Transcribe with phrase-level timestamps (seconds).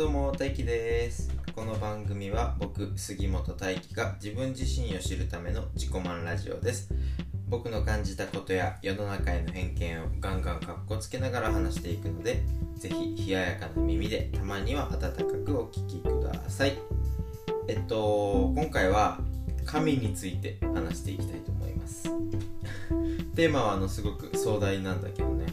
[0.00, 1.30] どうも大輝です。
[1.54, 6.88] この番組は僕杉本大輝が自分自身を知るための自己満ラジオです。
[7.50, 12.42] 僕の感じたことや世の中への偏見をガンガンかっこつけながら話していくので
[12.78, 16.78] ぜひ冷ややかな耳でたまには温かくお聞きください。
[17.68, 19.18] えっと今回は
[19.66, 22.04] 神について話していきたいと思います。
[23.36, 25.44] テーマはあのすごく壮大なんだけどね。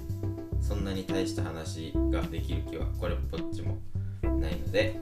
[0.61, 3.77] そんなに大した話ができる気はこれっぽっちも。
[4.39, 4.99] ないので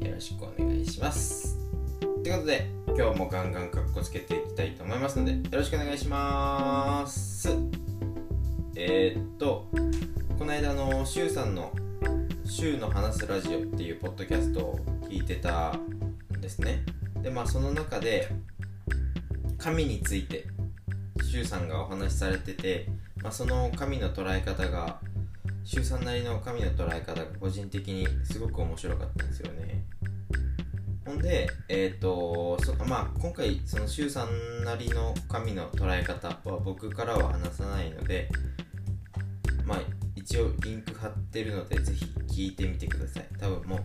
[0.00, 1.56] よろしくお願いします。
[2.00, 7.48] ということで今日もガンガンかっこつけていきたいと思いますのでよろしくお願いします。
[8.76, 9.68] えー、っと
[10.38, 11.72] この間のシュウさんの
[12.44, 15.72] 「シュウの話すラジオ」っていうポッドキャストを聞いてた
[16.36, 16.84] んですね。
[17.22, 18.28] でまあその中で
[19.58, 20.46] 神について
[21.22, 22.88] シュウさんがお話しされてて
[23.24, 25.00] まあ、その神の捉え方が
[25.64, 29.84] 周さんなりの神の捉え方が個人的にすごく面白かったんですよね。
[31.06, 38.28] ほんでえっ、ー、とまあ今回その周さんなりの神の捉え方は僕からは話さないので
[39.64, 39.78] まあ
[40.14, 43.26] 一応リンク貼ってるのでぜひ聞いてみてください。
[43.38, 43.80] 多分もう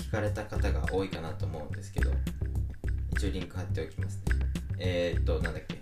[0.00, 2.10] 聞かれた方が多いかなと思うんですけど
[3.16, 4.22] 一応リンク貼っておきますね。
[4.78, 5.80] えっ、ー、となんだっけ？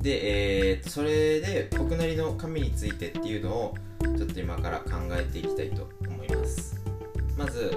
[0.00, 3.74] で、えー、それで僕なりの神についてっていうのを
[4.16, 6.80] ちょっと今から考えていきたいと思います。
[7.36, 7.76] まず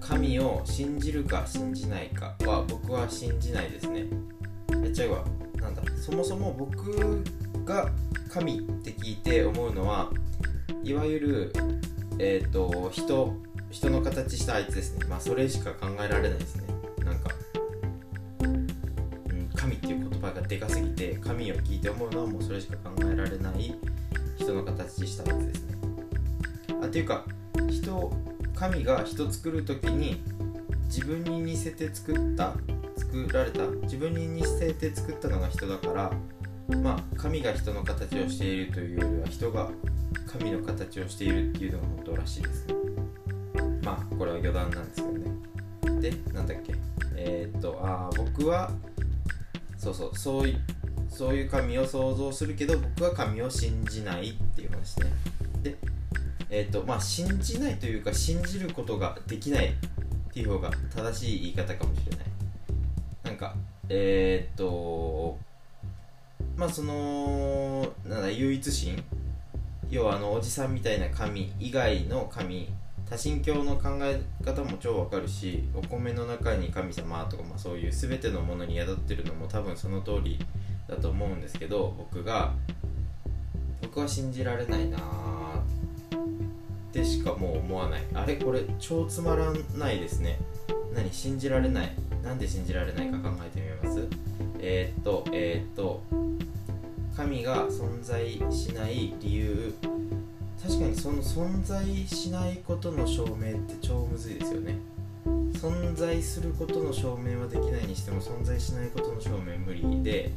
[0.00, 4.06] 神を信じるか信じないかは僕は信じないですね。
[4.70, 5.24] やっちゃうわ。
[5.60, 5.82] なんだ。
[5.96, 7.22] そもそも僕
[7.64, 7.90] が
[8.28, 10.10] 神って聞いて思うのは
[10.82, 11.52] いわゆる
[12.18, 13.36] えっ、ー、と人
[13.70, 15.06] 人の形したあいつですね。
[15.08, 16.63] まあそれしか考えられないですね。
[20.54, 23.74] でかすぎて神を聞いて思うのはもうそれしか考えられない
[24.36, 25.74] 人の形したやつですね。
[26.80, 27.24] あっていうか
[27.68, 28.12] 人
[28.54, 30.22] 神が人作る時に
[30.84, 32.54] 自分に似せて作った
[32.96, 36.12] 作られた自分に似せて作ったのが人だから
[36.78, 39.70] まあ神が人の形をしているというよりは人が
[40.24, 42.74] 神の形をしているっていうのが本当らしいですね。
[43.82, 46.00] まあこれは余談なんですけどね。
[46.00, 46.74] でなんだっけ。
[47.16, 48.70] えー、っとああ僕は
[49.84, 50.60] そうそうそういう
[51.10, 55.12] そういう神を想像するけど僕は神を信じないっていう話ね。
[55.62, 55.76] で
[56.48, 59.72] えっ、ー、とまあ信じないというか信じることができないっ
[60.32, 62.26] ていう方が正しい言い方かもしれない。
[63.24, 63.54] なんか
[63.90, 65.38] えっ、ー、と
[66.56, 69.02] まあそのなんだ唯一神？
[69.90, 72.70] 要はあのおじさんみたいな神以外の神
[73.08, 80.38] 多神教の考え方も超わかるしお米の中に神様とか、まあ、そういう全てのものに宿ってるのも多分その通り
[80.88, 82.54] だと思うんですけど僕が
[83.82, 85.00] 僕は信じられないなっ
[86.92, 88.02] てしかもう思わない。
[88.14, 88.36] あれ？
[88.36, 90.38] これ超つまらないですね。
[90.94, 91.12] 何？
[91.12, 91.92] 信じられない。
[92.22, 94.08] なんで信じられないか考えてみます？
[94.60, 96.02] えー、っとえー、っと
[97.16, 99.74] 神が存在しない理由
[100.66, 104.78] 確かにその存在しないことの証明って超むずいですよね。
[105.52, 110.30] 存在することの証明はできないにしても存在しないことの証明無理で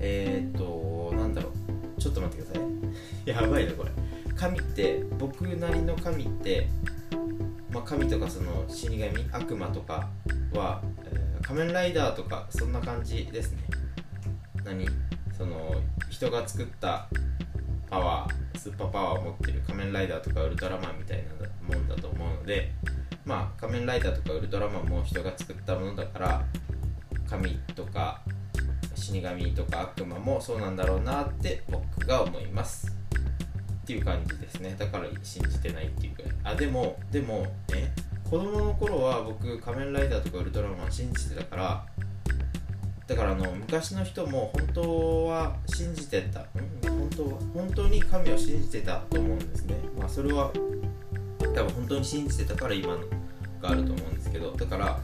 [0.00, 1.48] えー、っとなんだろ
[1.96, 2.00] う。
[2.00, 2.68] ちょっと待ってください。
[3.30, 3.90] やばいなこれ。
[4.36, 6.68] 神って僕なりの神って
[7.70, 9.02] まあ、神とかその死神
[9.32, 10.08] 悪魔とか
[10.52, 13.62] は、えー、仮面ライダーとかそんな感じですね。
[14.62, 14.86] 何？
[15.36, 15.74] その
[16.10, 17.08] 人が作った
[17.88, 21.24] パワースーパーパワーを持ってる仮面ライダーとかウルトラマンみたい
[21.68, 22.72] なもんだと思うので
[23.24, 26.44] まあ仮面ライダーとかウルトラマンも人が作ったものだから
[27.28, 28.20] 神とか
[28.94, 32.94] 死神とか悪魔もそうなんだろうなって僕が思います。
[33.82, 34.74] っていう感じですね。
[34.78, 37.90] だから信じてないっていうかあでもでもえ？
[38.24, 41.86] 子供の頃は僕仮面ライダーとかウルトラマン信じてたから
[43.06, 46.44] だからあの昔の人も本当は信じてた、ん、
[47.16, 49.76] 本当本当に神を信じてたと思うんですね。
[49.98, 50.50] まあそれは
[51.40, 52.96] 多分本当に信じてたから今
[53.60, 54.52] があると思うんですけど。
[54.52, 55.00] だから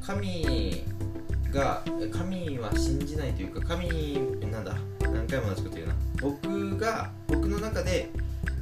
[0.00, 0.84] 神
[1.52, 4.20] が神は信じないというか神
[4.50, 5.94] なんだ何回も同じこと言うな。
[6.20, 8.10] 僕が僕の中で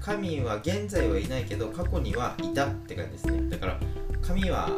[0.01, 3.49] 神は現在はいないけど過去にはいたって感じですね。
[3.51, 3.81] だから
[4.23, 4.71] 神は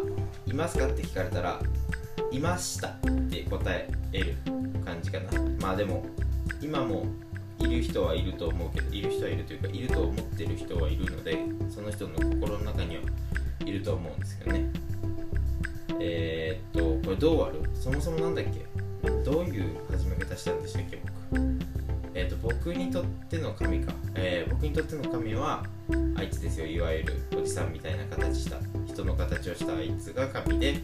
[0.46, 1.60] いますかって聞かれたら
[2.30, 3.00] いましたっ
[3.30, 4.36] て答える
[4.84, 5.30] 感じかな。
[5.60, 6.04] まあでも
[6.60, 7.06] 今も
[7.60, 13.02] いる人はいると思うけどいる人はいるというかいると思ってる人はいるのでその人の心の中には
[13.64, 14.70] いると思うんですけどね。
[16.00, 17.60] えー、っとこれどうある？
[17.74, 18.66] そもそもなんだっけ？
[19.24, 20.98] どういう始め方したんでしたっけ
[21.30, 21.42] 僕？
[22.14, 25.64] えー、っと僕にとっての神か、えー僕にとっての神は
[26.16, 26.66] あいつですよ。
[26.66, 28.56] いわゆるおじさんみたいな形した
[28.86, 30.80] 人の形をしたあいつが神で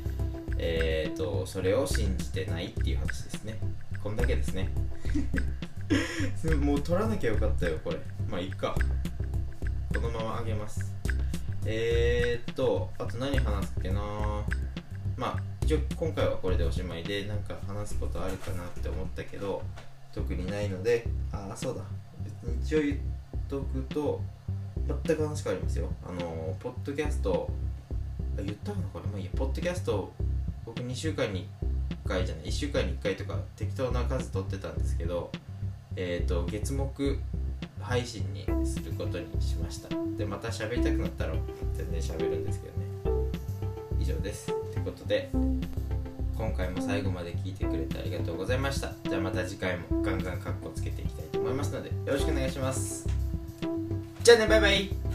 [0.59, 3.59] えー、とそれを信じてないっていう話ですね。
[4.03, 4.71] こんだけですね。
[6.61, 7.99] もう取らなきゃよかったよこれ。
[8.29, 8.75] まあいいか。
[9.95, 10.95] このままあげます。
[11.65, 14.01] えー、っとあと何話すっけな？
[15.17, 19.63] まあ一応今回はこれでおしまいでなんか話すことあるかなって思ったけど
[20.13, 21.83] 特にないのでああそうだ。
[22.25, 22.99] 別に一応言っ
[23.49, 24.21] とくと
[25.05, 25.93] 全く話変わりますよ。
[26.05, 27.49] あのポッドキャスト
[28.39, 29.07] あ言ったかなこれ。
[29.07, 29.31] まあいいや。
[29.37, 30.13] ポッドキャスト
[30.65, 31.49] 僕2週間に
[32.05, 32.47] 1回じゃない。
[32.47, 35.31] 1週間に1回とか適当な数取ってたんですけど
[35.97, 37.19] えー、と月目
[37.81, 39.89] 配信にすることにしました。
[40.17, 41.33] でまた喋りたくなったら
[41.75, 42.87] 全然喋るんですけどね。
[43.99, 44.51] 以上です。
[44.51, 45.31] ってことで
[46.37, 48.93] 今回も最後まで聞いてくれてありがとうございました。
[49.09, 53.09] じゃあまた次回もガンガンカッコつけていきたいと思いますのでよろしくお願いします。
[54.23, 55.06] じゃあねバイバイ。